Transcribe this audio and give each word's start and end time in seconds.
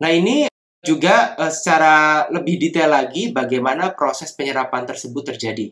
Nah, 0.00 0.10
ini 0.10 0.48
juga 0.80 1.36
uh, 1.36 1.52
secara 1.52 2.26
lebih 2.32 2.56
detail 2.56 2.88
lagi 2.88 3.28
bagaimana 3.28 3.92
proses 3.92 4.32
penyerapan 4.32 4.88
tersebut 4.88 5.36
terjadi. 5.36 5.68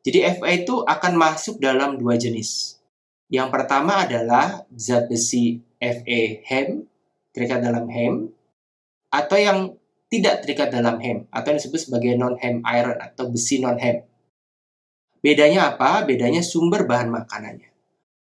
Jadi 0.00 0.18
FA 0.38 0.50
itu 0.56 0.80
akan 0.86 1.12
masuk 1.18 1.60
dalam 1.60 2.00
dua 2.00 2.16
jenis. 2.16 2.80
Yang 3.26 3.48
pertama 3.52 4.06
adalah 4.06 4.62
zat 4.72 5.10
besi 5.10 5.60
Fa 5.76 6.24
hem 6.48 6.88
terikat 7.34 7.60
dalam 7.60 7.84
hem 7.92 8.32
atau 9.12 9.36
yang 9.36 9.58
tidak 10.08 10.46
terikat 10.46 10.72
dalam 10.72 10.96
hem 11.02 11.28
atau 11.28 11.52
yang 11.52 11.58
disebut 11.60 11.80
sebagai 11.90 12.16
non 12.16 12.38
hem 12.40 12.64
iron 12.64 12.96
atau 12.96 13.28
besi 13.28 13.60
non 13.60 13.76
hem. 13.76 14.00
Bedanya 15.20 15.74
apa? 15.74 16.06
Bedanya 16.06 16.40
sumber 16.40 16.86
bahan 16.88 17.12
makanannya. 17.12 17.68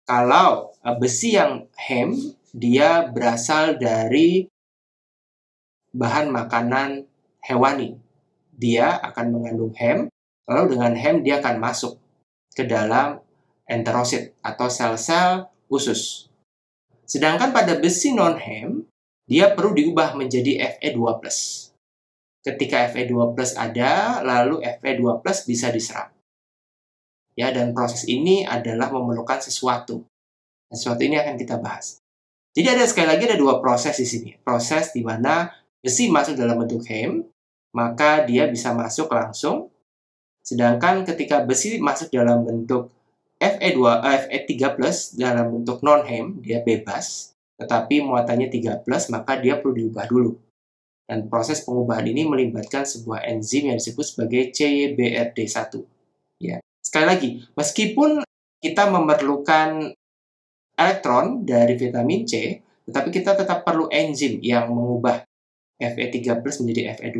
Kalau 0.06 0.72
uh, 0.80 0.96
besi 0.96 1.36
yang 1.36 1.68
hem 1.76 2.16
dia 2.54 3.10
berasal 3.10 3.76
dari 3.82 4.48
bahan 5.92 6.32
makanan 6.32 7.06
hewani. 7.44 8.00
Dia 8.56 9.00
akan 9.00 9.26
mengandung 9.34 9.74
hem 9.76 10.12
Lalu 10.52 10.76
dengan 10.76 10.94
hem 11.00 11.16
dia 11.24 11.40
akan 11.40 11.64
masuk 11.64 11.96
ke 12.52 12.68
dalam 12.68 13.24
enterosit 13.70 14.36
atau 14.44 14.68
sel-sel 14.68 15.48
usus. 15.72 16.28
Sedangkan 17.08 17.56
pada 17.56 17.80
besi 17.80 18.12
non-hem, 18.12 18.84
dia 19.24 19.56
perlu 19.56 19.72
diubah 19.72 20.20
menjadi 20.20 20.76
Fe2+. 20.76 21.24
Ketika 22.44 22.90
Fe2+, 22.92 23.16
ada, 23.56 24.20
lalu 24.20 24.60
Fe2+, 24.60 25.24
bisa 25.48 25.72
diserap. 25.72 26.12
Ya, 27.40 27.56
dan 27.56 27.72
proses 27.72 28.04
ini 28.12 28.44
adalah 28.44 28.92
memerlukan 28.92 29.40
sesuatu. 29.40 30.04
Sesuatu 30.68 31.00
ini 31.04 31.16
akan 31.16 31.40
kita 31.40 31.64
bahas. 31.64 32.04
Jadi 32.52 32.68
ada 32.68 32.84
sekali 32.84 33.08
lagi 33.08 33.24
ada 33.32 33.40
dua 33.40 33.64
proses 33.64 33.96
di 33.96 34.04
sini. 34.04 34.36
Proses 34.44 34.92
di 34.92 35.00
mana 35.00 35.48
besi 35.82 36.14
masuk 36.14 36.38
dalam 36.38 36.62
bentuk 36.62 36.86
hem, 36.88 37.26
maka 37.76 38.24
dia 38.24 38.46
bisa 38.48 38.72
masuk 38.72 39.10
langsung 39.12 39.72
Sedangkan 40.42 41.06
ketika 41.06 41.46
besi 41.46 41.78
masuk 41.78 42.10
dalam 42.10 42.42
bentuk 42.42 42.90
Fe2, 43.38 43.78
eh, 44.06 44.22
Fe3+, 44.30 44.78
dalam 45.18 45.62
bentuk 45.62 45.82
non-hem, 45.82 46.38
dia 46.42 46.62
bebas, 46.62 47.34
tetapi 47.58 48.06
muatannya 48.06 48.50
3+, 48.50 49.10
maka 49.10 49.38
dia 49.42 49.58
perlu 49.58 49.74
diubah 49.78 50.06
dulu. 50.10 50.38
Dan 51.10 51.30
proses 51.30 51.66
pengubahan 51.66 52.06
ini 52.06 52.26
melibatkan 52.26 52.86
sebuah 52.86 53.26
enzim 53.30 53.70
yang 53.70 53.78
disebut 53.78 54.06
sebagai 54.06 54.54
CYBRD1. 54.54 55.74
Ya. 56.42 56.58
Sekali 56.82 57.06
lagi, 57.06 57.30
meskipun 57.58 58.22
kita 58.62 58.90
memerlukan 58.90 59.94
elektron 60.78 61.46
dari 61.46 61.74
vitamin 61.78 62.26
C, 62.26 62.62
tetapi 62.86 63.10
kita 63.10 63.38
tetap 63.38 63.66
perlu 63.66 63.90
enzim 63.90 64.38
yang 64.42 64.70
mengubah 64.70 65.26
Fe3+ 65.90 66.38
menjadi 66.62 66.94
Fe2+. 66.94 67.18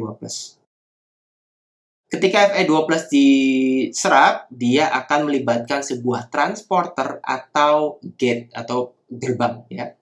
Ketika 2.12 2.52
Fe2 2.52 2.76
diserap, 3.08 4.52
dia 4.52 4.92
akan 4.92 5.32
melibatkan 5.32 5.80
sebuah 5.80 6.28
transporter 6.28 7.24
atau 7.24 8.04
gate 8.20 8.52
atau 8.52 9.00
gerbang 9.08 9.64
ya. 9.72 9.96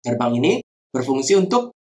Gerbang 0.00 0.32
ini 0.40 0.64
berfungsi 0.88 1.36
untuk 1.36 1.76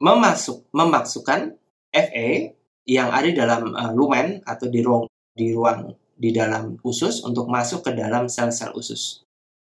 memasuk 0.00 0.64
memasukkan 0.72 1.60
Fe 1.92 2.56
yang 2.88 3.12
ada 3.12 3.28
dalam 3.36 3.76
uh, 3.76 3.92
lumen 3.92 4.40
atau 4.48 4.64
di 4.72 4.80
ruang 4.80 5.04
di 5.36 5.52
ruang 5.52 5.92
di 6.16 6.32
dalam 6.32 6.80
usus 6.82 7.20
untuk 7.22 7.46
masuk 7.52 7.84
ke 7.84 7.92
dalam 7.92 8.32
sel-sel 8.32 8.72
usus. 8.74 9.22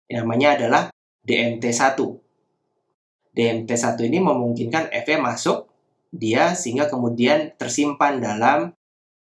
Yang 0.09 0.25
namanya 0.25 0.49
adalah 0.57 0.83
DMT1. 1.21 2.01
DMT1 3.31 3.95
ini 4.11 4.19
memungkinkan 4.19 4.91
Fe 4.91 5.15
masuk 5.15 5.71
dia 6.11 6.51
sehingga 6.51 6.91
kemudian 6.91 7.55
tersimpan 7.55 8.19
dalam 8.19 8.75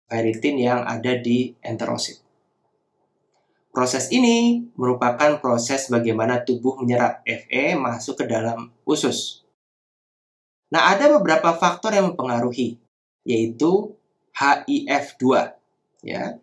ferritin 0.08 0.56
yang 0.56 0.82
ada 0.88 1.20
di 1.20 1.54
enterosit. 1.60 2.24
Proses 3.70 4.10
ini 4.10 4.66
merupakan 4.80 5.38
proses 5.38 5.92
bagaimana 5.92 6.42
tubuh 6.42 6.80
menyerap 6.82 7.22
Fe 7.28 7.78
masuk 7.78 8.24
ke 8.24 8.26
dalam 8.26 8.72
usus. 8.88 9.46
Nah, 10.70 10.94
ada 10.94 11.10
beberapa 11.18 11.54
faktor 11.58 11.94
yang 11.94 12.14
mempengaruhi, 12.14 12.78
yaitu 13.26 13.94
HIF2, 14.34 15.54
ya. 16.06 16.38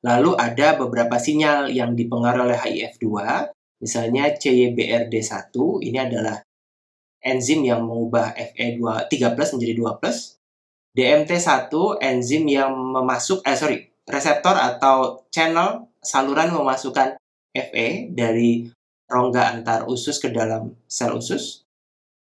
Lalu 0.00 0.32
ada 0.38 0.78
beberapa 0.78 1.18
sinyal 1.20 1.68
yang 1.74 1.92
dipengaruhi 1.92 2.54
oleh 2.54 2.58
HIF2, 2.58 3.06
misalnya 3.80 4.30
CYBRD1, 4.36 5.56
ini 5.82 5.98
adalah 5.98 6.36
enzim 7.24 7.64
yang 7.64 7.84
mengubah 7.84 8.32
Fe2 8.36 9.08
3+ 9.08 9.54
menjadi 9.56 9.74
2+. 9.76 10.40
DMT1 10.90 11.70
enzim 12.02 12.44
yang 12.50 12.74
memasuk 12.74 13.46
eh 13.46 13.54
sorry 13.54 13.94
reseptor 14.10 14.58
atau 14.58 15.22
channel 15.30 15.86
saluran 16.02 16.50
memasukkan 16.50 17.14
Fe 17.54 18.10
dari 18.10 18.66
rongga 19.06 19.54
antar 19.54 19.86
usus 19.86 20.18
ke 20.18 20.34
dalam 20.34 20.74
sel 20.90 21.14
usus. 21.14 21.62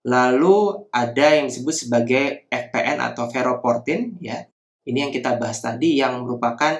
Lalu 0.06 0.86
ada 0.94 1.34
yang 1.34 1.50
disebut 1.50 1.74
sebagai 1.74 2.46
FPN 2.46 3.02
atau 3.02 3.26
ferroportin 3.26 4.18
ya. 4.22 4.38
Ini 4.86 5.10
yang 5.10 5.12
kita 5.14 5.34
bahas 5.34 5.58
tadi 5.58 5.98
yang 5.98 6.22
merupakan 6.22 6.78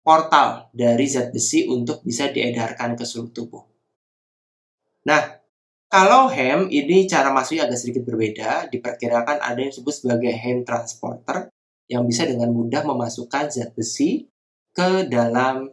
portal 0.00 0.72
dari 0.72 1.04
zat 1.04 1.36
besi 1.36 1.68
untuk 1.68 2.00
bisa 2.00 2.32
diedarkan 2.32 2.96
ke 2.96 3.04
seluruh 3.04 3.32
tubuh. 3.36 3.69
Nah, 5.08 5.40
kalau 5.90 6.30
hem 6.30 6.70
ini 6.70 7.10
cara 7.10 7.34
masuknya 7.34 7.66
agak 7.66 7.80
sedikit 7.80 8.06
berbeda, 8.06 8.70
diperkirakan 8.70 9.42
ada 9.42 9.58
yang 9.58 9.72
disebut 9.74 9.94
sebagai 9.94 10.30
hem 10.30 10.62
transporter 10.62 11.50
yang 11.90 12.06
bisa 12.06 12.22
dengan 12.28 12.54
mudah 12.54 12.86
memasukkan 12.86 13.50
zat 13.50 13.74
besi 13.74 14.30
ke 14.70 15.10
dalam 15.10 15.66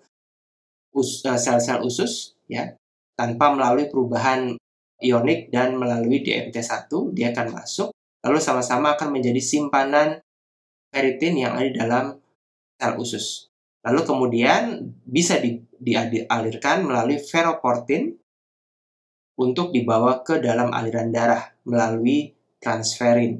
eh, 0.97 1.37
sel-sel 1.37 1.85
usus 1.85 2.33
ya 2.49 2.73
tanpa 3.13 3.53
melalui 3.53 3.85
perubahan 3.85 4.57
ionik 4.97 5.53
dan 5.53 5.77
melalui 5.77 6.25
DMT1 6.25 6.89
dia 7.13 7.29
akan 7.29 7.53
masuk 7.53 7.93
lalu 8.25 8.41
sama-sama 8.41 8.97
akan 8.97 9.13
menjadi 9.13 9.37
simpanan 9.37 10.17
ferritin 10.89 11.37
yang 11.37 11.53
ada 11.53 11.69
di 11.69 11.77
dalam 11.77 12.05
sel 12.81 12.93
usus. 12.97 13.47
Lalu 13.85 14.01
kemudian 14.03 14.83
bisa 15.05 15.37
di, 15.39 15.61
dialirkan 15.79 16.83
melalui 16.83 17.21
ferroportin 17.21 18.17
untuk 19.37 19.69
dibawa 19.69 20.25
ke 20.25 20.41
dalam 20.41 20.73
aliran 20.73 21.13
darah 21.13 21.53
melalui 21.69 22.33
transferin. 22.57 23.37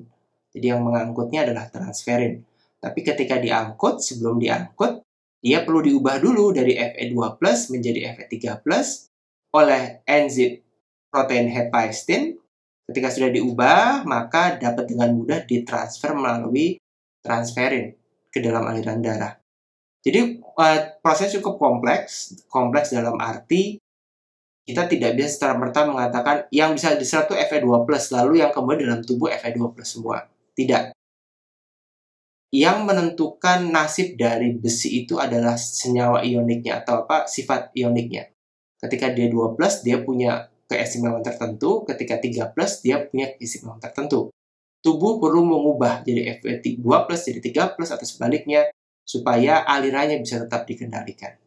Jadi 0.53 0.66
yang 0.69 0.85
mengangkutnya 0.85 1.50
adalah 1.50 1.69
transferin. 1.69 2.41
Tapi 2.78 3.00
ketika 3.02 3.41
diangkut, 3.41 4.00
sebelum 4.02 4.38
diangkut, 4.38 5.02
dia 5.41 5.66
perlu 5.66 5.81
diubah 5.81 6.22
dulu 6.22 6.53
dari 6.53 6.78
Fe2+ 6.78 7.41
menjadi 7.74 8.13
Fe3+ 8.13 8.62
oleh 9.57 10.06
enzim 10.06 10.62
protein 11.09 11.50
hepastin. 11.50 12.38
Ketika 12.88 13.12
sudah 13.12 13.30
diubah, 13.34 14.07
maka 14.07 14.56
dapat 14.56 14.88
dengan 14.88 15.12
mudah 15.18 15.44
ditransfer 15.44 16.16
melalui 16.16 16.80
transferin 17.19 17.91
ke 18.31 18.40
dalam 18.40 18.63
aliran 18.63 19.03
darah. 19.03 19.36
Jadi 20.06 20.40
uh, 20.40 20.80
proses 21.03 21.36
cukup 21.36 21.59
kompleks, 21.59 22.38
kompleks 22.47 22.96
dalam 22.96 23.19
arti 23.19 23.75
kita 24.67 24.83
tidak 24.91 25.16
bisa 25.16 25.31
secara 25.31 25.55
merta 25.55 25.88
mengatakan 25.88 26.44
yang 26.51 26.75
bisa 26.75 26.91
diserap 27.00 27.31
itu 27.31 27.39
Fe2+, 27.39 27.88
lalu 27.88 28.44
yang 28.44 28.51
kemudian 28.51 28.91
dalam 28.91 29.03
tubuh 29.07 29.31
Fe2+, 29.31 29.63
semua. 29.88 30.28
Tidak. 30.51 30.91
Yang 32.51 32.77
menentukan 32.83 33.72
nasib 33.72 34.19
dari 34.19 34.59
besi 34.59 35.07
itu 35.07 35.23
adalah 35.23 35.56
senyawa 35.56 36.19
ioniknya 36.19 36.83
atau 36.83 37.07
apa 37.07 37.31
sifat 37.31 37.72
ioniknya. 37.79 38.27
Ketika 38.83 39.16
dia 39.16 39.31
2+, 39.31 39.56
dia 39.88 40.03
punya 40.03 40.51
keistimewaan 40.68 41.24
tertentu, 41.24 41.88
ketika 41.88 42.19
3+, 42.19 42.51
dia 42.83 43.07
punya 43.07 43.31
keistimewaan 43.39 43.80
tertentu. 43.80 44.36
Tubuh 44.83 45.15
perlu 45.24 45.47
mengubah 45.47 46.03
jadi 46.03 46.44
Fe2+, 46.44 46.83
jadi 47.07 47.39
3+, 47.39 47.80
atau 47.80 48.03
sebaliknya, 48.03 48.68
supaya 49.07 49.63
alirannya 49.63 50.19
bisa 50.19 50.44
tetap 50.44 50.68
dikendalikan. 50.68 51.39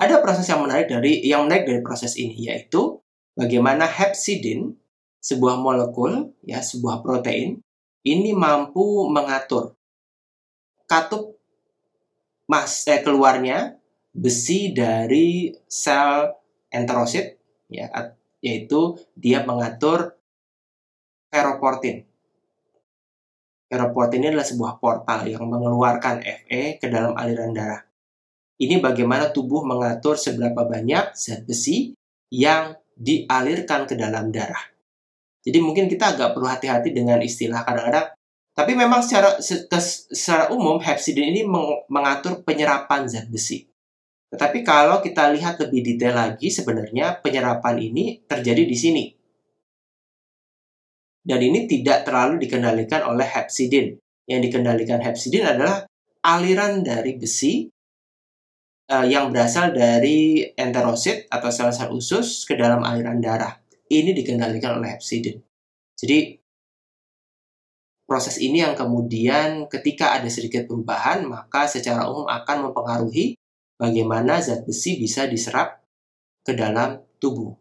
Ada 0.00 0.24
proses 0.24 0.48
yang 0.48 0.64
menarik 0.64 0.88
dari 0.88 1.20
yang 1.20 1.44
menarik 1.44 1.68
dari 1.68 1.80
proses 1.84 2.16
ini 2.16 2.48
yaitu 2.48 2.98
bagaimana 3.36 3.84
hepsidin 3.84 4.72
sebuah 5.20 5.60
molekul 5.60 6.32
ya 6.40 6.64
sebuah 6.64 7.04
protein 7.04 7.60
ini 8.08 8.32
mampu 8.32 9.12
mengatur 9.12 9.76
katup 10.88 11.36
mas 12.48 12.88
eh, 12.88 13.04
keluarnya 13.04 13.76
besi 14.16 14.72
dari 14.72 15.52
sel 15.68 16.32
enterosit 16.72 17.36
ya 17.68 17.92
yaitu 18.40 18.96
dia 19.14 19.44
mengatur 19.44 20.16
ferroportin. 21.30 22.08
Ferroportin 23.70 24.18
ini 24.18 24.34
adalah 24.34 24.48
sebuah 24.48 24.72
portal 24.82 25.30
yang 25.30 25.46
mengeluarkan 25.46 26.26
Fe 26.26 26.80
ke 26.82 26.90
dalam 26.90 27.14
aliran 27.14 27.54
darah. 27.54 27.89
Ini 28.60 28.76
bagaimana 28.84 29.32
tubuh 29.32 29.64
mengatur 29.64 30.20
seberapa 30.20 30.68
banyak 30.68 31.16
zat 31.16 31.48
besi 31.48 31.96
yang 32.28 32.76
dialirkan 32.92 33.88
ke 33.88 33.96
dalam 33.96 34.28
darah. 34.28 34.60
Jadi 35.40 35.58
mungkin 35.64 35.88
kita 35.88 36.12
agak 36.12 36.36
perlu 36.36 36.44
hati-hati 36.44 36.92
dengan 36.92 37.16
istilah 37.24 37.64
kadang-kadang. 37.64 38.12
Tapi 38.52 38.76
memang 38.76 39.00
secara 39.00 39.40
secara 39.40 40.52
umum 40.52 40.76
hepsidin 40.76 41.32
ini 41.32 41.42
mengatur 41.88 42.44
penyerapan 42.44 43.08
zat 43.08 43.32
besi. 43.32 43.64
Tetapi 44.28 44.60
kalau 44.60 45.00
kita 45.00 45.32
lihat 45.32 45.56
lebih 45.64 45.80
detail 45.80 46.20
lagi 46.20 46.52
sebenarnya 46.52 47.24
penyerapan 47.24 47.80
ini 47.80 48.20
terjadi 48.28 48.68
di 48.68 48.76
sini. 48.76 49.04
Dan 51.24 51.40
ini 51.40 51.64
tidak 51.64 52.04
terlalu 52.04 52.44
dikendalikan 52.44 53.08
oleh 53.08 53.24
hepsidin. 53.24 53.96
Yang 54.28 54.52
dikendalikan 54.52 55.00
hepsidin 55.00 55.48
adalah 55.48 55.88
aliran 56.20 56.84
dari 56.84 57.16
besi 57.16 57.64
uh, 58.90 59.06
yang 59.06 59.30
berasal 59.30 59.70
dari 59.70 60.42
enterosit 60.58 61.30
atau 61.30 61.48
sel-sel 61.48 61.94
usus 61.94 62.42
ke 62.42 62.58
dalam 62.58 62.82
aliran 62.82 63.22
darah 63.22 63.62
ini 63.90 64.10
dikendalikan 64.10 64.82
oleh 64.82 64.98
hepsidin. 64.98 65.38
Jadi 65.94 66.38
proses 68.06 68.42
ini 68.42 68.66
yang 68.66 68.74
kemudian 68.74 69.70
ketika 69.70 70.18
ada 70.18 70.26
sedikit 70.26 70.66
perubahan 70.66 71.22
maka 71.26 71.70
secara 71.70 72.10
umum 72.10 72.26
akan 72.26 72.70
mempengaruhi 72.70 73.38
bagaimana 73.78 74.42
zat 74.42 74.66
besi 74.66 74.98
bisa 74.98 75.30
diserap 75.30 75.78
ke 76.42 76.52
dalam 76.58 76.98
tubuh. 77.22 77.54